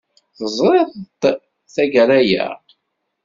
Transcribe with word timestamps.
Teẓriḍ-t 0.37 1.21
tagara-a? 1.73 2.47